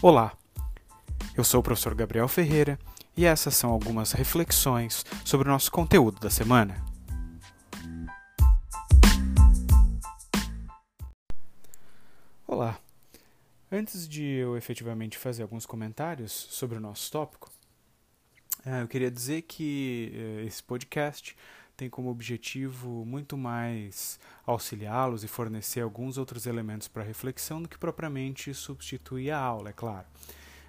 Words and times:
Olá, 0.00 0.32
eu 1.36 1.42
sou 1.42 1.58
o 1.58 1.62
professor 1.62 1.92
Gabriel 1.92 2.28
Ferreira 2.28 2.78
e 3.16 3.26
essas 3.26 3.56
são 3.56 3.68
algumas 3.68 4.12
reflexões 4.12 5.04
sobre 5.24 5.48
o 5.48 5.50
nosso 5.50 5.72
conteúdo 5.72 6.20
da 6.20 6.30
semana. 6.30 6.76
Olá, 12.46 12.78
antes 13.72 14.08
de 14.08 14.22
eu 14.22 14.56
efetivamente 14.56 15.18
fazer 15.18 15.42
alguns 15.42 15.66
comentários 15.66 16.30
sobre 16.30 16.78
o 16.78 16.80
nosso 16.80 17.10
tópico, 17.10 17.50
eh, 18.64 18.82
eu 18.82 18.86
queria 18.86 19.10
dizer 19.10 19.42
que 19.42 20.12
eh, 20.14 20.44
esse 20.46 20.62
podcast 20.62 21.36
tem 21.78 21.88
como 21.88 22.10
objetivo 22.10 23.04
muito 23.06 23.38
mais 23.38 24.18
auxiliá-los 24.44 25.22
e 25.22 25.28
fornecer 25.28 25.80
alguns 25.80 26.18
outros 26.18 26.44
elementos 26.44 26.88
para 26.88 27.04
reflexão 27.04 27.62
do 27.62 27.68
que 27.68 27.78
propriamente 27.78 28.52
substituir 28.52 29.30
a 29.30 29.38
aula, 29.38 29.70
é 29.70 29.72
claro. 29.72 30.04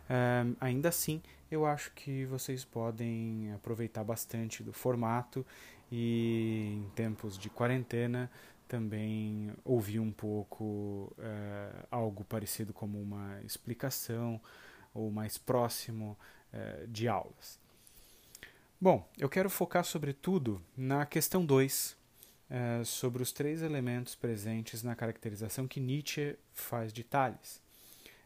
Um, 0.08 0.56
ainda 0.62 0.90
assim, 0.90 1.20
eu 1.50 1.66
acho 1.66 1.92
que 1.94 2.26
vocês 2.26 2.64
podem 2.64 3.52
aproveitar 3.54 4.04
bastante 4.04 4.62
do 4.62 4.72
formato 4.72 5.44
e, 5.92 6.76
em 6.78 6.90
tempos 6.94 7.40
de 7.40 7.50
quarentena, 7.50 8.30
também 8.68 9.52
ouvir 9.66 10.00
um 10.00 10.12
pouco 10.12 11.12
uh, 11.18 11.88
algo 11.90 12.24
parecido 12.24 12.72
como 12.72 13.02
uma 13.02 13.42
explicação 13.42 14.40
ou 14.94 15.10
mais 15.10 15.40
próximo 15.40 16.16
uh, 16.54 16.88
de 16.88 17.08
aulas. 17.08 17.60
Bom, 18.82 19.06
eu 19.18 19.28
quero 19.28 19.50
focar 19.50 19.84
sobretudo 19.84 20.62
na 20.78 21.06
questão 21.06 21.46
2, 21.46 21.98
uh, 22.50 22.86
sobre 22.86 23.22
os 23.22 23.34
três 23.34 23.62
elementos 23.62 24.16
presentes 24.16 24.84
na 24.84 24.96
caracterização 24.96 25.68
que 25.68 25.82
Nietzsche 25.82 26.38
faz 26.54 26.94
de 26.94 27.04
Tales. 27.04 27.62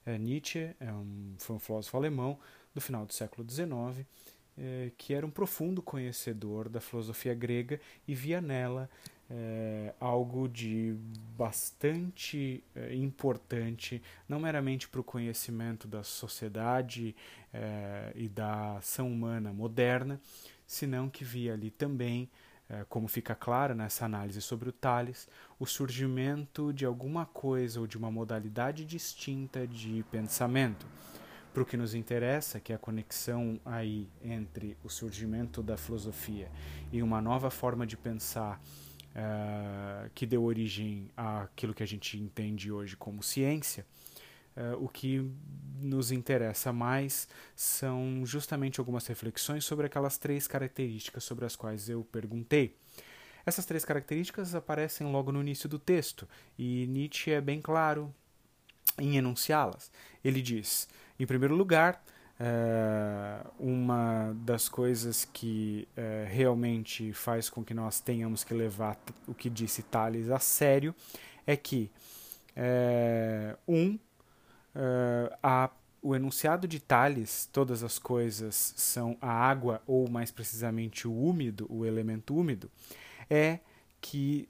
Uh, 0.06 0.12
Nietzsche 0.12 0.76
é 0.80 0.94
um, 0.94 1.34
foi 1.40 1.56
um 1.56 1.60
filósofo 1.60 1.98
alemão 1.98 2.40
do 2.72 2.80
final 2.80 3.04
do 3.04 3.12
século 3.16 3.50
XIX, 3.50 3.68
uh, 3.68 4.92
que 4.96 5.16
era 5.16 5.26
um 5.26 5.32
profundo 5.32 5.82
conhecedor 5.82 6.70
da 6.70 6.80
filosofia 6.80 7.34
grega 7.34 7.82
e 8.08 8.14
via 8.14 8.40
nela 8.40 8.88
algo 10.00 10.48
de 10.48 10.96
bastante 11.38 12.64
importante, 12.92 14.02
não 14.28 14.40
meramente 14.40 14.88
para 14.88 15.02
o 15.02 15.04
conhecimento 15.04 15.88
da 15.88 16.04
sociedade 16.04 17.16
e 18.16 18.28
da 18.30 18.78
ação 18.78 19.12
humana 19.12 19.52
moderna, 19.52 20.20
senão 20.66 21.10
que 21.10 21.24
via 21.24 21.54
ali 21.54 21.70
também, 21.70 22.30
eh, 22.70 22.86
como 22.90 23.08
fica 23.08 23.36
claro 23.36 23.76
nessa 23.76 24.06
análise 24.06 24.42
sobre 24.42 24.70
o 24.70 24.72
Tales, 24.72 25.28
o 25.60 25.66
surgimento 25.66 26.74
de 26.74 26.86
alguma 26.86 27.26
coisa 27.26 27.80
ou 27.80 27.88
de 27.88 27.98
uma 27.98 28.10
modalidade 28.10 28.86
distinta 28.86 29.68
de 29.68 30.04
pensamento. 30.12 30.86
Para 31.54 31.62
o 31.62 31.66
que 31.66 31.78
nos 31.78 31.94
interessa, 31.94 32.60
que 32.60 32.74
é 32.74 32.76
a 32.76 32.80
conexão 32.80 33.60
aí 33.64 34.10
entre 34.24 34.76
o 34.84 34.90
surgimento 34.90 35.62
da 35.62 35.78
filosofia 35.78 36.50
e 36.92 37.04
uma 37.04 37.22
nova 37.22 37.52
forma 37.52 37.86
de 37.86 37.96
pensar 37.96 38.60
uh, 39.16 40.10
que 40.14 40.26
deu 40.26 40.44
origem 40.44 41.10
àquilo 41.16 41.74
que 41.74 41.84
a 41.84 41.88
gente 41.88 42.18
entende 42.18 42.72
hoje 42.72 42.96
como 42.96 43.22
ciência, 43.24 43.86
Uh, 44.56 44.86
o 44.86 44.88
que 44.88 45.32
nos 45.82 46.12
interessa 46.12 46.72
mais 46.72 47.28
são 47.56 48.24
justamente 48.24 48.80
algumas 48.80 49.08
reflexões 49.08 49.66
sobre 49.66 49.88
aquelas 49.88 50.20
três 50.20 50.48
características 50.48 51.24
sobre 51.24 51.44
as 51.44 51.56
quais 51.56 51.90
eu 51.90 52.04
perguntei. 52.04 52.78
Essas 53.48 53.66
três 53.66 53.84
características 53.84 54.54
aparecem 54.54 55.12
logo 55.12 55.32
no 55.32 55.42
início 55.42 55.68
do 55.68 55.80
texto 55.80 56.28
e 56.56 56.86
Nietzsche 56.86 57.32
é 57.32 57.42
bem 57.42 57.60
claro 57.60 58.14
em 59.00 59.18
enunciá-las. 59.18 59.92
Ele 60.24 60.40
diz, 60.40 60.88
em 61.20 61.26
primeiro 61.26 61.56
lugar, 61.56 62.04
uh, 62.40 63.52
uma 63.60 64.34
das 64.44 64.68
coisas 64.68 65.26
que 65.26 65.88
uh, 65.98 66.28
realmente 66.30 67.14
faz 67.14 67.50
com 67.50 67.64
que 67.64 67.74
nós 67.74 68.00
tenhamos 68.00 68.44
que 68.44 68.54
levar 68.54 68.98
o 69.28 69.34
que 69.34 69.50
disse 69.50 69.84
Tales 69.84 70.30
a 70.30 70.40
sério 70.40 70.96
é 71.46 71.58
que, 71.58 71.92
um, 73.68 73.96
uh, 74.76 75.36
a, 75.42 75.70
o 76.02 76.16
enunciado 76.16 76.68
de 76.68 76.80
Tales, 76.80 77.50
todas 77.52 77.84
as 77.84 78.00
coisas 78.00 78.74
são 78.78 79.18
a 79.22 79.30
água, 79.30 79.82
ou 79.86 80.10
mais 80.10 80.32
precisamente 80.32 81.08
o 81.08 81.14
úmido, 81.14 81.66
o 81.70 81.86
elemento 81.86 82.36
úmido, 82.36 82.72
é 83.30 83.60
que 84.00 84.50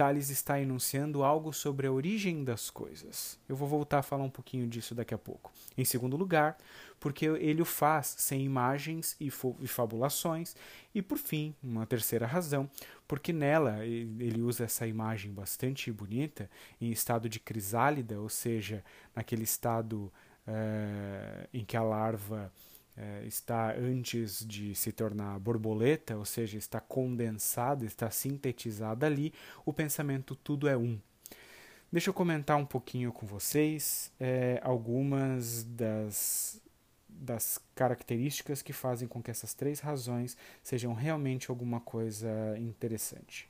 Tales 0.00 0.30
está 0.30 0.58
enunciando 0.58 1.22
algo 1.22 1.52
sobre 1.52 1.86
a 1.86 1.92
origem 1.92 2.42
das 2.42 2.70
coisas. 2.70 3.38
Eu 3.46 3.54
vou 3.54 3.68
voltar 3.68 3.98
a 3.98 4.02
falar 4.02 4.24
um 4.24 4.30
pouquinho 4.30 4.66
disso 4.66 4.94
daqui 4.94 5.12
a 5.12 5.18
pouco. 5.18 5.52
Em 5.76 5.84
segundo 5.84 6.16
lugar, 6.16 6.56
porque 6.98 7.26
ele 7.26 7.60
o 7.60 7.66
faz 7.66 8.14
sem 8.16 8.42
imagens 8.42 9.14
e, 9.20 9.26
e 9.60 9.68
fabulações. 9.68 10.56
E 10.94 11.02
por 11.02 11.18
fim, 11.18 11.54
uma 11.62 11.84
terceira 11.84 12.26
razão, 12.26 12.66
porque 13.06 13.30
nela 13.30 13.84
ele 13.84 14.40
usa 14.40 14.64
essa 14.64 14.86
imagem 14.86 15.34
bastante 15.34 15.92
bonita, 15.92 16.48
em 16.80 16.90
estado 16.90 17.28
de 17.28 17.38
crisálida, 17.38 18.18
ou 18.18 18.30
seja, 18.30 18.82
naquele 19.14 19.42
estado 19.42 20.10
uh, 20.48 21.46
em 21.52 21.62
que 21.62 21.76
a 21.76 21.82
larva 21.82 22.50
é, 23.00 23.24
está 23.24 23.74
antes 23.74 24.44
de 24.46 24.74
se 24.74 24.92
tornar 24.92 25.38
borboleta, 25.38 26.18
ou 26.18 26.24
seja, 26.26 26.58
está 26.58 26.80
condensada, 26.80 27.86
está 27.86 28.10
sintetizada 28.10 29.06
ali, 29.06 29.32
o 29.64 29.72
pensamento 29.72 30.36
tudo 30.36 30.68
é 30.68 30.76
um. 30.76 31.00
Deixa 31.90 32.10
eu 32.10 32.14
comentar 32.14 32.58
um 32.58 32.66
pouquinho 32.66 33.10
com 33.10 33.26
vocês 33.26 34.12
é, 34.20 34.60
algumas 34.62 35.64
das, 35.64 36.60
das 37.08 37.58
características 37.74 38.60
que 38.60 38.72
fazem 38.72 39.08
com 39.08 39.22
que 39.22 39.30
essas 39.30 39.54
três 39.54 39.80
razões 39.80 40.36
sejam 40.62 40.92
realmente 40.92 41.50
alguma 41.50 41.80
coisa 41.80 42.28
interessante. 42.58 43.48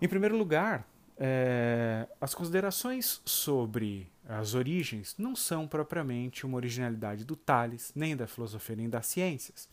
Em 0.00 0.06
primeiro 0.06 0.36
lugar, 0.36 0.86
é, 1.16 2.06
as 2.20 2.32
considerações 2.32 3.20
sobre 3.24 4.08
as 4.24 4.54
origens 4.54 5.16
não 5.18 5.34
são 5.34 5.66
propriamente 5.66 6.46
uma 6.46 6.56
originalidade 6.56 7.24
do 7.24 7.34
Tales, 7.34 7.90
nem 7.96 8.16
da 8.16 8.28
filosofia, 8.28 8.76
nem 8.76 8.88
das 8.88 9.06
ciências. 9.06 9.68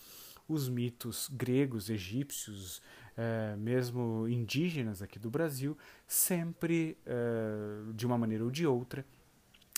Os 0.47 0.67
mitos 0.67 1.29
gregos, 1.31 1.91
egípcios, 1.91 2.81
é, 3.15 3.55
mesmo 3.55 4.27
indígenas 4.27 5.03
aqui 5.03 5.19
do 5.19 5.29
Brasil, 5.29 5.77
sempre, 6.07 6.97
é, 7.05 7.93
de 7.93 8.07
uma 8.07 8.17
maneira 8.17 8.43
ou 8.43 8.49
de 8.49 8.65
outra, 8.65 9.05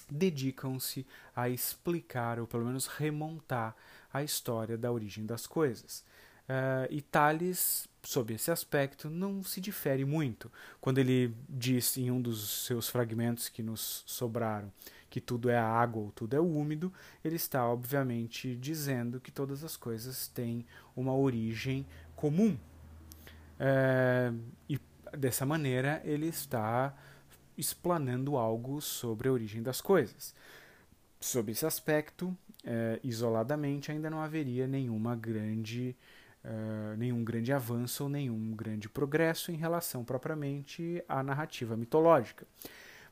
dedicam-se 0.10 1.06
a 1.36 1.50
explicar, 1.50 2.40
ou 2.40 2.48
pelo 2.48 2.66
menos 2.66 2.88
remontar, 2.88 3.76
a 4.14 4.24
história 4.24 4.78
da 4.78 4.90
origem 4.90 5.26
das 5.26 5.46
coisas. 5.46 6.06
Uh, 6.48 6.88
e 6.90 7.02
Tales, 7.02 7.90
sob 8.02 8.34
esse 8.34 8.50
aspecto, 8.50 9.10
não 9.10 9.44
se 9.44 9.60
difere 9.60 10.06
muito. 10.06 10.50
Quando 10.80 10.98
ele 10.98 11.36
diz 11.50 11.98
em 11.98 12.10
um 12.10 12.22
dos 12.22 12.66
seus 12.66 12.88
fragmentos 12.88 13.50
que 13.50 13.62
nos 13.62 14.04
sobraram 14.06 14.72
que 15.10 15.20
tudo 15.20 15.50
é 15.50 15.58
água 15.58 16.04
ou 16.04 16.12
tudo 16.12 16.36
é 16.36 16.40
úmido, 16.40 16.92
ele 17.24 17.36
está, 17.36 17.68
obviamente, 17.68 18.56
dizendo 18.56 19.20
que 19.20 19.32
todas 19.32 19.64
as 19.64 19.76
coisas 19.76 20.28
têm 20.28 20.66
uma 20.96 21.14
origem 21.14 21.86
comum. 22.16 22.58
Uh, 23.60 24.40
e 24.70 24.80
dessa 25.18 25.46
maneira 25.46 26.02
ele 26.06 26.28
está 26.28 26.96
explanando 27.58 28.38
algo 28.38 28.80
sobre 28.82 29.28
a 29.28 29.32
origem 29.32 29.64
das 29.64 29.82
coisas. 29.82 30.36
Sob 31.20 31.52
esse 31.52 31.66
aspecto, 31.66 32.28
uh, 32.28 32.38
isoladamente, 33.04 33.92
ainda 33.92 34.10
não 34.10 34.22
haveria 34.22 34.68
nenhuma 34.68 35.16
grande 35.16 35.96
uh, 36.48 36.98
nenhum 36.98 37.24
grande 37.24 37.52
avanço 37.52 38.04
ou 38.04 38.10
nenhum 38.10 38.56
grande 38.56 38.88
progresso 38.88 39.52
em 39.52 39.56
relação 39.56 40.04
propriamente 40.04 41.04
à 41.08 41.22
narrativa 41.22 41.76
mitológica. 41.76 42.48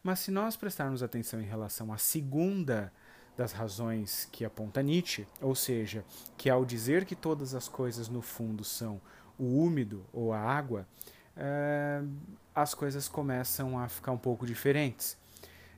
Mas 0.02 0.20
se 0.20 0.32
nós 0.32 0.56
prestarmos 0.56 1.04
atenção 1.04 1.42
em 1.42 1.46
relação 1.46 1.92
à 1.92 1.98
segunda 1.98 2.92
das 3.36 3.52
razões 3.52 4.30
que 4.32 4.46
aponta 4.46 4.82
Nietzsche, 4.82 5.28
ou 5.42 5.54
seja, 5.54 6.06
que 6.38 6.50
ao 6.50 6.64
dizer 6.64 7.04
que 7.04 7.16
todas 7.16 7.54
as 7.54 7.68
coisas 7.68 8.08
no 8.08 8.22
fundo 8.22 8.64
são 8.64 9.02
o 9.38 9.60
úmido 9.60 10.06
ou 10.14 10.32
a 10.32 10.40
água, 10.40 10.88
uh, 11.36 12.10
as 12.54 12.74
coisas 12.74 13.10
começam 13.10 13.78
a 13.78 13.90
ficar 13.90 14.12
um 14.12 14.18
pouco 14.18 14.46
diferentes. 14.46 15.18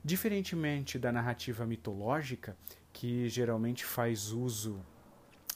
Diferentemente 0.03 0.99
da 0.99 1.11
narrativa 1.11 1.65
mitológica, 1.65 2.55
que 2.93 3.27
geralmente 3.27 3.83
faz 3.83 4.31
uso 4.31 4.79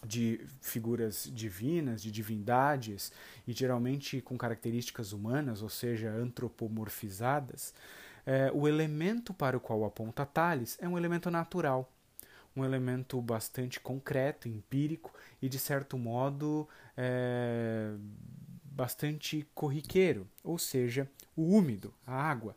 de 0.06 0.42
figuras 0.62 1.30
divinas, 1.34 2.02
de 2.02 2.12
divindades, 2.12 3.12
e 3.48 3.54
geralmente 3.54 4.22
com 4.22 4.38
características 4.38 5.14
humanas, 5.14 5.62
ou 5.62 5.70
seja, 5.70 6.10
antropomorfizadas, 6.10 7.74
é, 8.26 8.52
o 8.54 8.68
elemento 8.68 9.34
para 9.34 9.58
o 9.58 9.60
qual 9.60 9.84
aponta 9.86 10.26
Tales 10.26 10.78
é 10.82 10.88
um 10.88 10.98
elemento 10.98 11.30
natural. 11.32 11.92
um 12.56 12.66
elemento 12.66 13.22
bastante 13.22 13.80
concreto, 13.80 14.48
empírico 14.50 15.14
e, 15.42 15.48
de 15.48 15.58
certo 15.58 15.98
modo, 15.98 16.68
é, 16.98 17.94
bastante 18.66 19.48
corriqueiro, 19.56 20.28
ou 20.44 20.58
seja, 20.58 21.10
o 21.36 21.44
úmido, 21.56 21.94
a 22.06 22.14
água. 22.14 22.56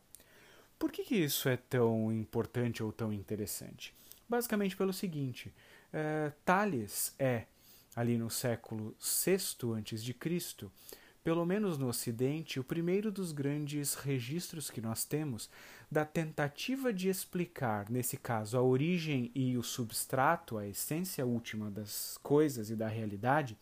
Por 0.78 0.90
que, 0.90 1.04
que 1.04 1.14
isso 1.16 1.48
é 1.48 1.56
tão 1.56 2.12
importante 2.12 2.82
ou 2.82 2.92
tão 2.92 3.12
interessante? 3.12 3.94
Basicamente 4.28 4.76
pelo 4.76 4.92
seguinte: 4.92 5.54
é, 5.94 6.32
Tales 6.44 7.14
é, 7.18 7.44
ali 7.94 8.18
no 8.18 8.28
século 8.28 8.96
VI 9.00 9.36
a.C., 9.36 10.68
pelo 11.22 11.46
menos 11.46 11.78
no 11.78 11.88
Ocidente, 11.88 12.60
o 12.60 12.64
primeiro 12.64 13.10
dos 13.10 13.32
grandes 13.32 13.94
registros 13.94 14.70
que 14.70 14.82
nós 14.82 15.06
temos 15.06 15.48
da 15.90 16.04
tentativa 16.04 16.92
de 16.92 17.08
explicar, 17.08 17.88
nesse 17.88 18.18
caso, 18.18 18.58
a 18.58 18.62
origem 18.62 19.30
e 19.34 19.56
o 19.56 19.62
substrato, 19.62 20.58
a 20.58 20.66
essência 20.66 21.24
última 21.24 21.70
das 21.70 22.18
coisas 22.22 22.68
e 22.68 22.76
da 22.76 22.88
realidade, 22.88 23.56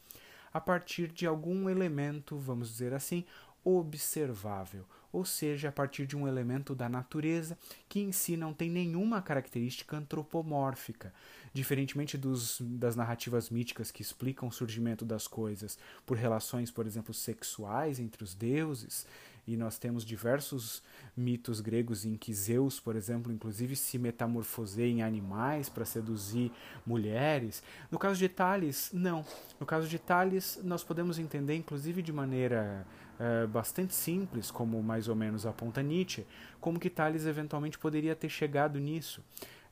a 0.53 0.61
partir 0.61 1.09
de 1.09 1.25
algum 1.25 1.71
elemento, 1.71 2.37
vamos 2.37 2.69
dizer 2.69 2.93
assim, 2.93 3.25
observável, 3.65 4.85
ou 5.13 5.25
seja, 5.25 5.69
a 5.69 5.73
partir 5.73 6.07
de 6.07 6.17
um 6.17 6.27
elemento 6.27 6.75
da 6.75 6.89
natureza 6.89 7.59
que 7.89 8.01
em 8.01 8.11
si 8.13 8.37
não 8.37 8.55
tem 8.55 8.71
nenhuma 8.71 9.21
característica 9.21 9.97
antropomórfica, 9.97 11.13
diferentemente 11.53 12.17
dos, 12.17 12.61
das 12.61 12.97
narrativas 12.97 13.51
míticas 13.51 13.91
que 13.91 14.01
explicam 14.01 14.49
o 14.49 14.53
surgimento 14.53 15.05
das 15.05 15.27
coisas 15.27 15.79
por 16.07 16.17
relações, 16.17 16.71
por 16.71 16.87
exemplo, 16.87 17.13
sexuais 17.13 18.01
entre 18.01 18.25
os 18.25 18.35
deuses. 18.35 19.07
E 19.45 19.57
nós 19.57 19.77
temos 19.77 20.05
diversos 20.05 20.85
mitos 21.17 21.61
gregos 21.61 22.05
em 22.05 22.17
que 22.17 22.33
Zeus, 22.33 22.79
por 22.79 22.95
exemplo, 22.95 23.33
inclusive 23.33 23.75
se 23.75 23.99
metamorfoseia 23.99 24.89
em 24.89 25.03
animais 25.03 25.69
para 25.69 25.85
seduzir 25.85 26.53
mulheres. 26.87 27.61
No 27.91 27.99
caso 27.99 28.21
de 28.21 28.29
Tales, 28.29 28.91
não. 28.93 29.25
No 29.59 29.67
caso 29.67 29.89
de 29.89 29.99
Tales, 29.99 30.61
nós 30.63 30.85
podemos 30.85 31.19
entender, 31.19 31.57
inclusive 31.57 32.03
de 32.03 32.13
maneira 32.13 32.87
é, 33.23 33.47
bastante 33.47 33.95
simples, 33.95 34.51
como 34.51 34.83
mais 34.83 35.07
ou 35.07 35.15
menos 35.15 35.47
aponta 35.47 35.81
Nietzsche, 35.81 36.27
como 36.61 36.81
que 36.81 36.91
Tales 36.91 37.25
eventualmente 37.25 37.79
poderia 37.79 38.17
ter 38.17 38.29
chegado 38.29 38.81
nisso. 38.81 39.23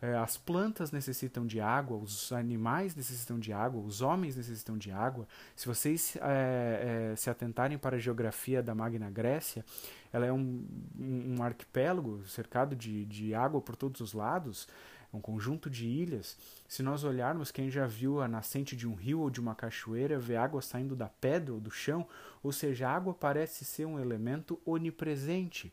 É, 0.00 0.16
as 0.16 0.36
plantas 0.36 0.92
necessitam 0.92 1.44
de 1.44 1.60
água, 1.60 1.98
os 1.98 2.32
animais 2.32 2.94
necessitam 2.94 3.38
de 3.38 3.52
água, 3.52 3.82
os 3.82 4.00
homens 4.00 4.36
necessitam 4.36 4.78
de 4.78 4.92
água. 4.92 5.26
Se 5.56 5.66
vocês 5.66 6.16
é, 6.22 7.10
é, 7.12 7.16
se 7.16 7.28
atentarem 7.28 7.76
para 7.76 7.96
a 7.96 7.98
geografia 7.98 8.62
da 8.62 8.74
Magna 8.74 9.10
Grécia, 9.10 9.64
ela 10.12 10.24
é 10.24 10.32
um, 10.32 10.64
um, 10.98 11.36
um 11.38 11.42
arquipélago 11.42 12.22
cercado 12.26 12.76
de, 12.76 13.04
de 13.04 13.34
água 13.34 13.60
por 13.60 13.74
todos 13.76 14.00
os 14.00 14.14
lados 14.14 14.68
um 15.12 15.20
conjunto 15.20 15.68
de 15.68 15.86
ilhas, 15.86 16.36
se 16.68 16.82
nós 16.82 17.04
olharmos, 17.04 17.50
quem 17.50 17.70
já 17.70 17.86
viu 17.86 18.20
a 18.20 18.28
nascente 18.28 18.76
de 18.76 18.86
um 18.86 18.94
rio 18.94 19.20
ou 19.20 19.30
de 19.30 19.40
uma 19.40 19.54
cachoeira, 19.54 20.18
vê 20.18 20.36
água 20.36 20.62
saindo 20.62 20.94
da 20.94 21.08
pedra 21.08 21.52
ou 21.52 21.60
do 21.60 21.70
chão, 21.70 22.06
ou 22.42 22.52
seja, 22.52 22.88
a 22.88 22.94
água 22.94 23.12
parece 23.12 23.64
ser 23.64 23.86
um 23.86 23.98
elemento 23.98 24.60
onipresente. 24.64 25.72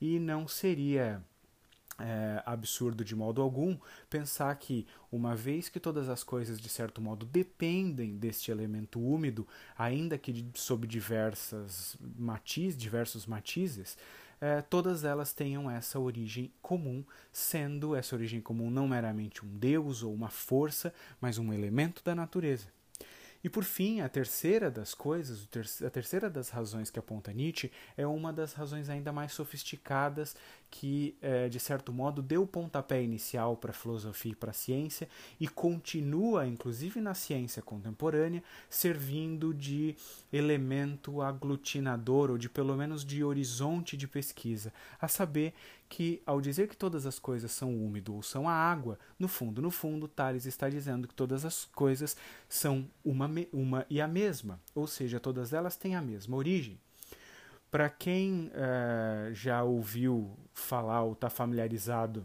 E 0.00 0.18
não 0.18 0.46
seria 0.46 1.22
é, 1.98 2.42
absurdo 2.44 3.04
de 3.04 3.14
modo 3.14 3.40
algum 3.40 3.78
pensar 4.10 4.54
que, 4.56 4.86
uma 5.10 5.34
vez 5.34 5.68
que 5.68 5.78
todas 5.78 6.08
as 6.08 6.24
coisas 6.24 6.60
de 6.60 6.68
certo 6.68 7.00
modo 7.00 7.24
dependem 7.24 8.16
deste 8.16 8.50
elemento 8.50 9.00
úmido, 9.00 9.46
ainda 9.78 10.18
que 10.18 10.46
sob 10.54 10.86
diversas 10.86 11.96
matiz, 12.18 12.76
diversos 12.76 13.26
matizes, 13.26 13.96
é, 14.44 14.60
todas 14.60 15.04
elas 15.04 15.32
tenham 15.32 15.70
essa 15.70 15.98
origem 15.98 16.52
comum, 16.60 17.02
sendo 17.32 17.96
essa 17.96 18.14
origem 18.14 18.42
comum 18.42 18.70
não 18.70 18.86
meramente 18.86 19.42
um 19.42 19.48
deus 19.48 20.02
ou 20.02 20.12
uma 20.12 20.28
força, 20.28 20.92
mas 21.18 21.38
um 21.38 21.50
elemento 21.50 22.04
da 22.04 22.14
natureza. 22.14 22.66
E 23.42 23.48
por 23.48 23.64
fim, 23.64 24.02
a 24.02 24.08
terceira 24.08 24.70
das 24.70 24.92
coisas, 24.92 25.48
a 25.82 25.88
terceira 25.88 26.28
das 26.28 26.50
razões 26.50 26.90
que 26.90 26.98
aponta 26.98 27.32
Nietzsche 27.32 27.72
é 27.96 28.06
uma 28.06 28.34
das 28.34 28.52
razões 28.52 28.90
ainda 28.90 29.14
mais 29.14 29.32
sofisticadas 29.32 30.36
que, 30.76 31.16
é, 31.22 31.48
de 31.48 31.60
certo 31.60 31.92
modo, 31.92 32.20
deu 32.20 32.42
o 32.42 32.46
pontapé 32.48 33.00
inicial 33.00 33.56
para 33.56 33.70
a 33.70 33.74
filosofia 33.74 34.32
e 34.32 34.34
para 34.34 34.50
a 34.50 34.52
ciência 34.52 35.08
e 35.38 35.46
continua, 35.46 36.48
inclusive 36.48 37.00
na 37.00 37.14
ciência 37.14 37.62
contemporânea, 37.62 38.42
servindo 38.68 39.54
de 39.54 39.94
elemento 40.32 41.22
aglutinador 41.22 42.28
ou 42.32 42.36
de 42.36 42.48
pelo 42.48 42.76
menos 42.76 43.04
de 43.04 43.22
horizonte 43.22 43.96
de 43.96 44.08
pesquisa, 44.08 44.72
a 45.00 45.06
saber 45.06 45.54
que, 45.88 46.20
ao 46.26 46.40
dizer 46.40 46.66
que 46.66 46.76
todas 46.76 47.06
as 47.06 47.20
coisas 47.20 47.52
são 47.52 47.72
úmido 47.72 48.12
ou 48.12 48.20
são 48.20 48.48
a 48.48 48.52
água, 48.52 48.98
no 49.16 49.28
fundo, 49.28 49.62
no 49.62 49.70
fundo, 49.70 50.08
Tales 50.08 50.44
está 50.44 50.68
dizendo 50.68 51.06
que 51.06 51.14
todas 51.14 51.44
as 51.44 51.66
coisas 51.66 52.16
são 52.48 52.90
uma, 53.04 53.30
uma 53.52 53.86
e 53.88 54.00
a 54.00 54.08
mesma, 54.08 54.60
ou 54.74 54.88
seja, 54.88 55.20
todas 55.20 55.52
elas 55.52 55.76
têm 55.76 55.94
a 55.94 56.02
mesma 56.02 56.34
origem. 56.36 56.80
Para 57.74 57.90
quem 57.90 58.52
uh, 58.54 59.34
já 59.34 59.64
ouviu 59.64 60.30
falar 60.52 61.02
ou 61.02 61.12
está 61.12 61.28
familiarizado 61.28 62.24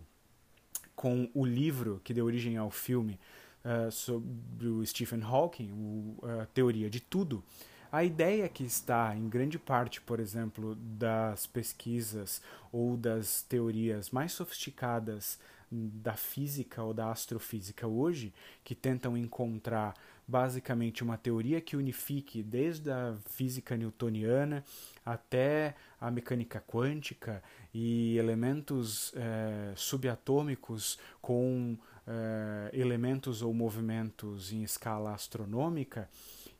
com 0.96 1.28
o 1.34 1.44
livro 1.44 2.00
que 2.04 2.14
deu 2.14 2.28
origem 2.28 2.56
ao 2.56 2.70
filme 2.70 3.20
uh, 3.66 3.92
sobre 3.92 4.68
o 4.68 4.86
Stephen 4.86 5.24
Hawking, 5.24 5.72
o, 5.72 6.18
a 6.40 6.46
Teoria 6.46 6.88
de 6.88 7.00
Tudo, 7.00 7.44
a 7.92 8.04
ideia 8.04 8.48
que 8.48 8.64
está 8.64 9.16
em 9.16 9.28
grande 9.28 9.58
parte, 9.58 10.00
por 10.02 10.20
exemplo, 10.20 10.76
das 10.76 11.48
pesquisas 11.48 12.44
ou 12.72 12.96
das 12.96 13.42
teorias 13.42 14.12
mais 14.12 14.34
sofisticadas 14.34 15.40
da 15.72 16.14
física 16.14 16.84
ou 16.84 16.94
da 16.94 17.10
astrofísica 17.10 17.88
hoje, 17.88 18.32
que 18.64 18.76
tentam 18.76 19.18
encontrar 19.18 19.96
basicamente 20.30 21.04
uma 21.04 21.18
teoria 21.18 21.60
que 21.60 21.76
unifique 21.76 22.44
desde 22.44 22.92
a 22.92 23.16
física 23.26 23.76
newtoniana 23.76 24.64
até 25.04 25.76
a 26.00 26.12
mecânica 26.12 26.62
quântica 26.62 27.42
e 27.74 28.16
elementos 28.16 29.12
eh, 29.16 29.74
subatômicos 29.76 31.00
com 31.20 31.76
eh, 32.06 32.70
elementos 32.74 33.42
ou 33.42 33.54
movimentos 33.54 34.54
em 34.54 34.62
escala 34.62 35.14
astronômica 35.14 36.08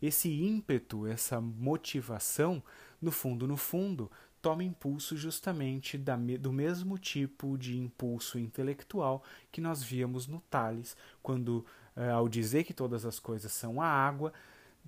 esse 0.02 0.30
ímpeto, 0.30 1.06
essa 1.06 1.42
motivação, 1.42 2.64
no 3.02 3.12
fundo, 3.12 3.48
no 3.48 3.58
fundo, 3.58 4.10
toma 4.42 4.64
impulso 4.64 5.18
justamente 5.18 5.98
da, 5.98 6.16
do 6.16 6.52
mesmo 6.52 6.98
tipo 6.98 7.58
de 7.58 7.78
impulso 7.78 8.40
intelectual 8.40 9.24
que 9.52 9.62
nós 9.62 9.84
víamos 9.84 10.28
no 10.28 10.42
Tales, 10.50 10.96
quando, 11.22 11.66
eh, 11.96 12.10
ao 12.10 12.28
dizer 12.30 12.64
que 12.64 12.74
todas 12.74 13.06
as 13.06 13.20
coisas 13.20 13.52
são 13.52 13.82
a 13.82 13.88
água, 13.88 14.34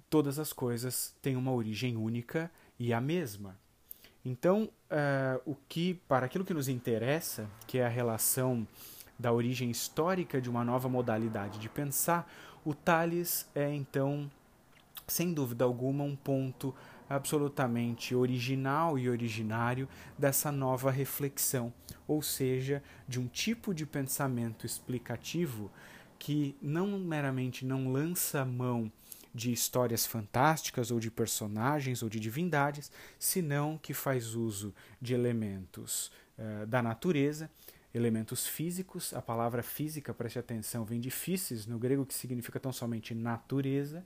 todas 0.10 0.40
as 0.40 0.54
coisas 0.54 1.16
têm 1.22 1.36
uma 1.36 1.52
origem 1.52 1.98
única 1.98 2.52
e 2.80 2.94
a 2.94 3.02
mesma. 3.02 3.58
Então, 4.24 4.70
uh, 4.92 5.42
o 5.52 5.56
que 5.68 5.96
para 6.08 6.28
aquilo 6.28 6.46
que 6.46 6.54
nos 6.54 6.68
interessa, 6.68 7.50
que 7.66 7.80
é 7.80 7.86
a 7.86 7.90
relação 7.90 8.68
da 9.18 9.32
origem 9.32 9.72
histórica 9.72 10.40
de 10.40 10.50
uma 10.50 10.64
nova 10.64 10.88
modalidade 10.88 11.58
de 11.60 11.68
pensar, 11.68 12.32
o 12.64 12.76
Tales 12.76 13.50
é 13.56 13.74
então 13.74 14.30
sem 15.08 15.34
dúvida 15.34 15.66
alguma, 15.66 16.04
um 16.04 16.16
ponto 16.16 16.74
absolutamente 17.12 18.16
original 18.16 18.98
e 18.98 19.10
originário 19.10 19.88
dessa 20.18 20.52
nova 20.52 20.90
reflexão, 20.90 21.74
ou 22.08 22.22
seja, 22.22 22.82
de 23.08 23.20
um 23.20 23.28
tipo 23.28 23.74
de 23.74 23.86
pensamento 23.86 24.66
explicativo 24.66 25.72
que 26.18 26.56
não 26.62 27.00
meramente 27.00 27.66
não 27.66 27.92
lança 27.92 28.46
mão 28.46 28.92
de 29.34 29.52
histórias 29.52 30.06
fantásticas 30.06 30.92
ou 30.92 31.00
de 31.00 31.10
personagens 31.10 32.04
ou 32.04 32.10
de 32.10 32.20
divindades, 32.20 32.92
senão 33.18 33.78
que 33.78 33.94
faz 33.94 34.36
uso 34.36 34.74
de 35.02 35.14
elementos 35.14 36.12
uh, 36.38 36.66
da 36.66 36.82
natureza, 36.82 37.50
elementos 37.94 38.46
físicos. 38.46 39.14
A 39.14 39.22
palavra 39.22 39.64
física, 39.64 40.14
preste 40.14 40.38
atenção, 40.38 40.86
vem 40.86 41.00
de 41.00 41.10
physis, 41.10 41.66
no 41.66 41.80
grego, 41.80 42.06
que 42.06 42.14
significa 42.14 42.60
tão 42.60 42.74
somente 42.74 43.16
natureza 43.16 44.06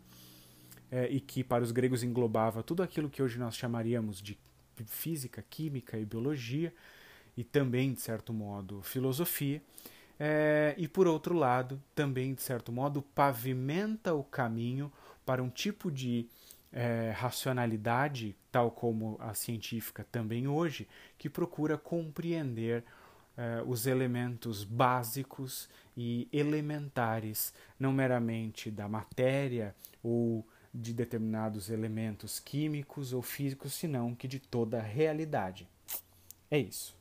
é, 0.92 1.08
e 1.10 1.20
que 1.20 1.44
para 1.44 1.64
os 1.64 1.72
gregos 1.72 2.04
englobava 2.04 2.64
tudo 2.64 2.84
aquilo 2.84 3.10
que 3.10 3.22
hoje 3.22 3.40
nós 3.40 3.56
chamaríamos 3.56 4.22
de 4.22 4.38
física, 4.86 5.44
química 5.50 5.98
e 5.98 6.06
biologia, 6.06 6.74
e 7.38 7.44
também, 7.44 7.94
de 7.94 8.02
certo 8.02 8.34
modo, 8.34 8.82
filosofia. 8.82 9.62
É, 10.20 10.74
e 10.78 10.88
por 10.88 11.08
outro 11.08 11.36
lado, 11.36 11.82
também, 11.94 12.34
de 12.34 12.42
certo 12.42 12.72
modo, 12.72 13.02
pavimenta 13.02 14.14
o 14.14 14.24
caminho 14.24 14.92
para 15.26 15.44
um 15.44 15.50
tipo 15.50 15.92
de 15.92 16.28
é, 16.72 17.12
racionalidade, 17.16 18.36
tal 18.52 18.72
como 18.72 19.18
a 19.20 19.34
científica 19.34 20.06
também 20.10 20.48
hoje, 20.48 20.88
que 21.18 21.30
procura 21.30 21.78
compreender 21.78 22.84
é, 23.38 23.62
os 23.66 23.86
elementos 23.86 24.64
básicos 24.64 25.70
e 25.98 26.28
elementares, 26.32 27.54
não 27.80 27.92
meramente 27.92 28.72
da 28.72 28.88
matéria 28.88 29.76
ou 30.02 30.46
de 30.76 30.94
determinados 30.94 31.70
elementos 31.70 32.40
químicos 32.40 33.14
ou 33.14 33.22
físicos, 33.22 33.74
senão 33.74 34.14
que 34.14 34.28
de 34.28 34.40
toda 34.40 34.80
a 34.80 34.84
realidade. 34.84 35.68
É 36.52 36.58
isso. 36.58 36.95